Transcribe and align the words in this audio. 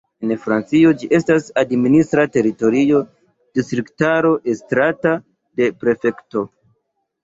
En 0.27 0.31
Francio 0.43 0.93
ĝi 1.01 1.09
estas 1.17 1.49
administra 1.63 2.25
teritorio, 2.39 3.03
distriktaro 3.61 4.35
estrata 4.57 5.17
de 5.63 5.75
prefekto. 5.83 6.51